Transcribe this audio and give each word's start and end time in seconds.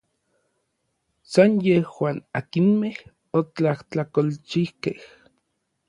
San 1.33 1.51
yejuan 1.67 2.17
akinmej 2.39 2.95
otlajtlakolchijkej. 3.37 4.97